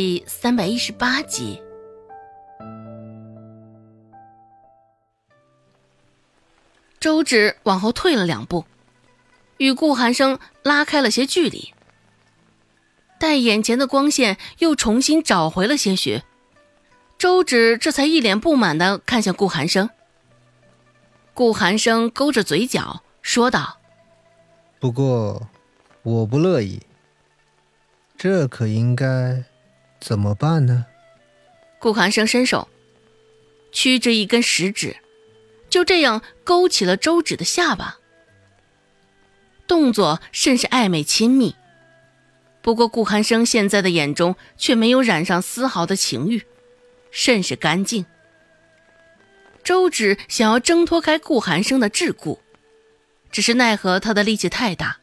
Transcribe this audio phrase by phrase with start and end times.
[0.00, 1.60] 第三百一十八集。
[7.00, 8.64] 周芷往后退了两步，
[9.56, 11.74] 与顾寒生拉开了些距离。
[13.18, 16.22] 待眼前的光线又重新找回了些许，
[17.18, 19.90] 周芷这才一脸不满的看向顾寒生。
[21.34, 23.80] 顾寒生勾着嘴角说道
[24.78, 25.48] ：“不过，
[26.04, 26.80] 我不乐意。
[28.16, 29.42] 这可应该
[30.00, 30.86] 怎么办呢？”
[31.78, 32.68] 顾寒生伸手，
[33.70, 34.96] 屈着一根食指，
[35.70, 37.98] 就这样勾起了周芷的下巴，
[39.66, 41.54] 动作甚是暧昧亲密。
[42.60, 46.42] 不过，顾寒生现在的眼中却没有染上丝毫的情欲，
[47.10, 48.04] 甚是干净。
[49.62, 52.38] 周芷想要挣脱开顾寒生的桎梏，
[53.30, 54.98] 只是奈何他的力气太大。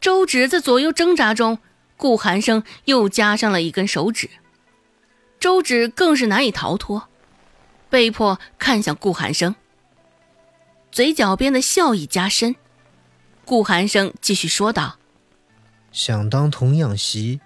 [0.00, 1.58] 周芷在左右挣扎中，
[2.04, 4.28] 顾寒生又加上了一根手指，
[5.40, 7.08] 周芷更是难以逃脱，
[7.88, 9.56] 被迫看向顾寒生，
[10.92, 12.56] 嘴角边的笑意加深。
[13.46, 14.98] 顾寒生继续说道。
[15.92, 17.40] 想当童养媳，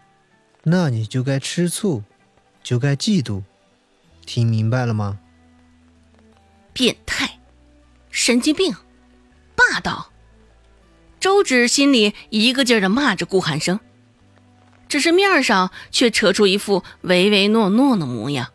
[0.64, 2.02] 那你就该吃醋，
[2.60, 3.44] 就该嫉妒，
[4.26, 5.20] 听明白了吗？
[6.72, 7.38] 变态，
[8.10, 8.74] 神经病，
[9.54, 10.10] 霸道！
[11.20, 13.78] 周芷心里一个劲儿的骂着顾寒生，
[14.88, 18.48] 只是面上却扯出一副唯唯诺诺的模样。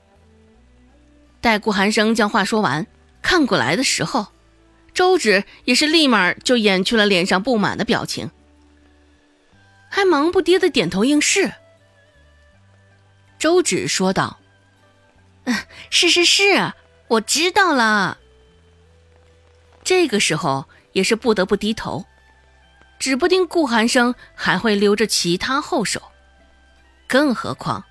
[1.40, 2.88] 待顾寒生将话说完，
[3.22, 4.28] 看过来的时候，
[4.94, 8.32] 周芷也是立马就掩去了脸上不满的表情。
[9.90, 11.54] 还忙不迭的点头应是。
[13.38, 14.40] 周芷说道
[15.44, 15.56] ：“嗯，
[15.90, 16.74] 是是是，
[17.10, 18.18] 我知道了。”
[19.84, 22.06] 这个时候也是不得不低头，
[22.98, 26.02] 指不定顾寒生还会留着其他后手。
[27.14, 27.84] 更何况，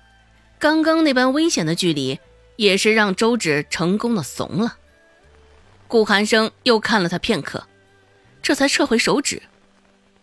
[0.59, 2.19] 刚刚那般危险的距离，
[2.57, 4.75] 也是让周芷成功的怂了。
[5.87, 7.65] 顾寒生又看了他片刻，
[8.41, 9.41] 这才撤回手指。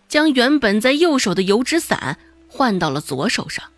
[0.06, 3.70] 将原本在右手的油纸伞换到了左手上。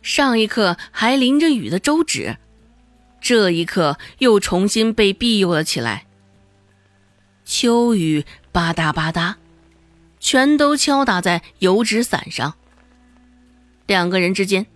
[0.00, 2.36] 上一刻还淋着雨的周芷，
[3.20, 6.06] 这一刻又重新被庇佑了起来。
[7.44, 9.34] 秋雨吧嗒吧嗒，
[10.20, 12.54] 全都敲打在油纸伞上。
[13.92, 14.66] 两个人之间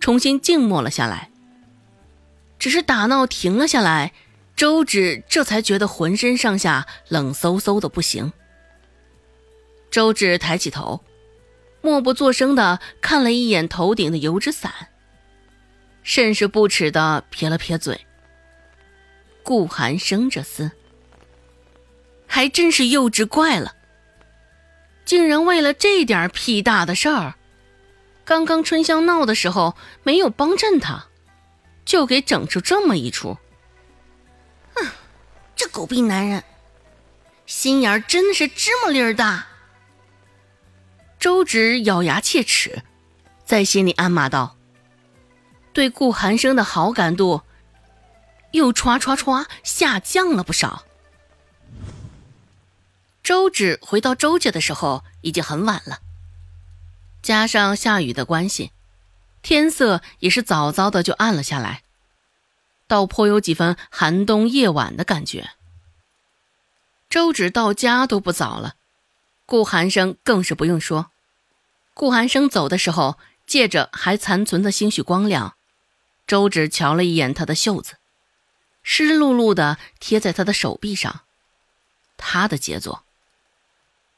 [0.00, 1.30] 重新静默了下来。
[2.58, 4.12] 只是打闹停了下来，
[4.56, 8.32] 周芷这才觉得浑身上下冷飕飕的不行。
[9.90, 11.04] 周芷抬起头，
[11.82, 14.72] 默不作声的看了一眼头顶的油纸伞，
[16.02, 18.00] 甚是不耻的撇了撇嘴。
[19.42, 20.70] 顾寒生这厮，
[22.26, 23.74] 还真是幼稚怪了，
[25.04, 27.34] 竟然为了这点屁大的事儿，
[28.32, 31.04] 刚刚春香闹的时候没有帮衬他，
[31.84, 33.36] 就给整出这么一出。
[34.74, 34.86] 哼，
[35.54, 36.42] 这狗逼男人，
[37.44, 39.48] 心眼儿真的是芝麻粒儿大。
[41.20, 42.82] 周芷咬牙切齿，
[43.44, 44.56] 在心里暗骂道
[45.74, 47.42] ：“对顾寒生的好感度
[48.52, 50.84] 又唰唰唰下降了不少。”
[53.22, 55.98] 周芷回到周家的时候已经很晚了，
[57.22, 58.72] 加上下雨的关系，
[59.42, 61.82] 天色也是早早的就暗了下来，
[62.88, 65.50] 倒颇有几分寒冬夜晚的感觉。
[67.08, 68.74] 周芷到家都不早了，
[69.46, 71.10] 顾寒生更是不用说。
[71.94, 75.54] 顾寒生走的时候，借着还残存的些许光亮，
[76.26, 77.98] 周芷瞧了一眼他的袖子，
[78.82, 81.20] 湿漉漉的贴在他的手臂上。
[82.16, 83.04] 他的杰作。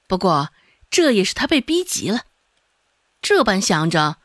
[0.07, 0.51] 不过
[0.89, 2.25] 这也是他被逼急了。
[3.25, 4.19] 这般想着，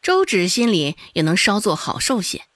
[0.00, 2.46] 周芷心里也能稍作好受些。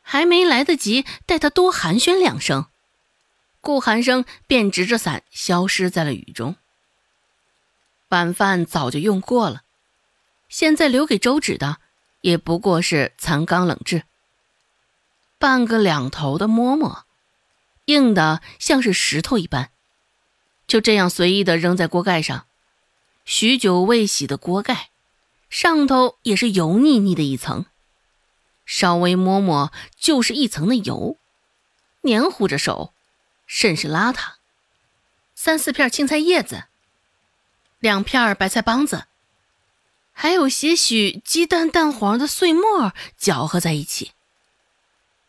[0.00, 2.66] 还没来得及带他多寒暄两声，
[3.60, 6.54] 顾寒生便执着伞消失在了雨中。
[8.10, 9.62] 晚饭早就用过了，
[10.48, 11.78] 现在留给周芷的
[12.20, 14.04] 也不过是残缸冷炙，
[15.36, 17.06] 半个两头的馍馍，
[17.86, 19.70] 硬的像是石头一般，
[20.68, 22.46] 就这样随意的扔在锅盖上。
[23.24, 24.90] 许久未洗的锅盖，
[25.48, 27.66] 上头也是油腻腻的一层，
[28.66, 31.16] 稍微摸摸就是一层的油，
[32.02, 32.92] 黏糊着手，
[33.46, 34.34] 甚是邋遢。
[35.34, 36.64] 三四片青菜叶子。
[37.80, 39.04] 两片白菜帮子，
[40.12, 44.12] 还有些许鸡蛋蛋黄的碎末搅和在一起，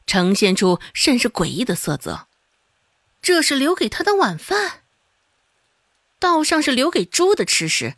[0.07, 2.27] 呈现出甚是诡异的色泽。
[3.21, 4.83] 这是留给他的晚饭，
[6.19, 7.95] 道上是留给猪的吃食。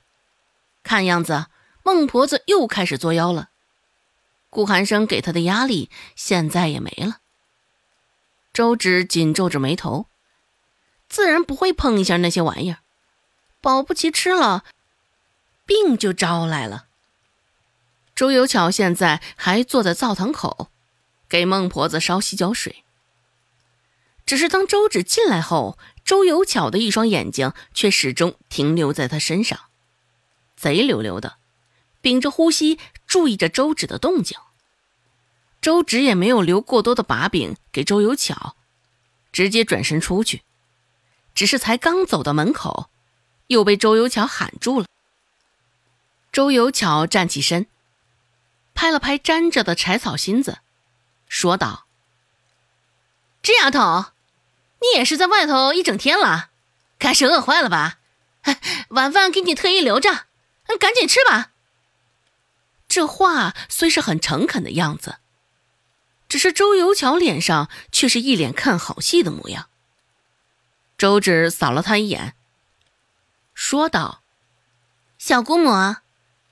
[0.83, 1.47] 看样子，
[1.83, 3.49] 孟婆子又开始作妖了。
[4.49, 7.19] 顾寒生给他的压力现在也没了。
[8.53, 10.07] 周芷紧皱着眉头，
[11.09, 12.79] 自然不会碰一下那些玩意儿，
[13.61, 14.63] 保不齐吃了，
[15.65, 16.87] 病就招来了。
[18.15, 20.71] 周有巧现在还坐在灶堂口，
[21.29, 22.83] 给孟婆子烧洗脚水。
[24.25, 25.77] 只是当周芷进来后，
[26.07, 29.59] 周有巧的一双眼睛却始终停留在他身上，
[30.56, 31.36] 贼溜溜的，
[32.00, 34.38] 屏着呼吸注意着周芷的动静。
[35.59, 38.56] 周芷也没有留过多的把柄给周有巧，
[39.33, 40.44] 直接转身出去。
[41.36, 42.89] 只是才刚走到门口，
[43.48, 44.88] 又被周有巧喊住了。
[46.31, 47.68] 周有巧站起身。
[48.74, 50.59] 拍了拍粘着的柴草芯子，
[51.27, 51.88] 说道
[53.44, 54.13] ：“这丫头，
[54.81, 56.50] 你也是在外头一整天了，
[56.97, 58.00] 该是饿坏了吧？
[58.89, 60.25] 晚饭给你特意留着，
[60.79, 61.51] 赶紧吃吧。”
[62.88, 65.18] 这话虽是很诚恳的样子，
[66.29, 69.69] 只是周游桥脸上却是一脸看好戏的模样。
[70.97, 72.33] 周芷扫了他一眼，
[73.53, 74.23] 说道
[75.19, 75.97] ：“小姑母，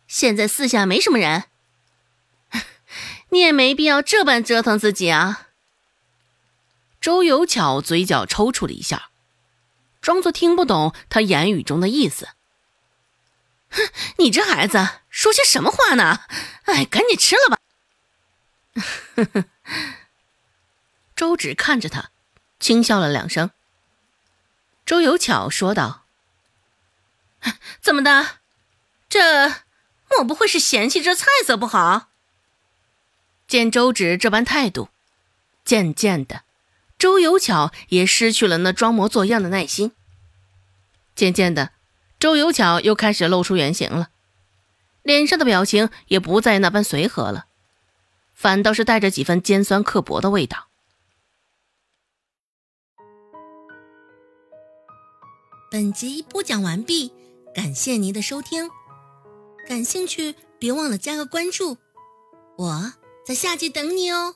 [0.07, 1.45] 现在四下没什么人。
[3.29, 5.47] ”你也没必要这般折腾自己啊！
[7.05, 9.11] 周有巧嘴角抽搐了一下，
[10.01, 12.29] 装作听不懂他言语中的意思。
[13.69, 16.21] 哼，你这孩子说些什么话呢？
[16.63, 17.59] 哎，赶紧吃了
[19.21, 19.45] 吧！
[21.15, 22.09] 周芷看着他，
[22.59, 23.51] 轻笑了两声。
[24.83, 26.05] 周有巧说道
[27.83, 28.39] ：“怎么的？
[29.07, 29.49] 这
[30.09, 32.09] 莫不会是嫌弃这菜色不好？”
[33.47, 34.89] 见周芷这般态度，
[35.63, 36.44] 渐渐的，
[36.97, 39.91] 周有巧也失去了那装模作样的耐心。
[41.15, 41.71] 渐渐的，
[42.19, 44.09] 周有巧又开始露出原形了，
[45.03, 47.45] 脸上的表情也不再那般随和了，
[48.33, 50.67] 反倒是带着几分尖酸刻薄的味道。
[55.71, 57.11] 本集播讲完毕，
[57.53, 58.69] 感谢您的收听，
[59.67, 61.77] 感兴趣别忘了加个关注，
[62.57, 62.93] 我。
[63.25, 64.35] 在下集等你哦。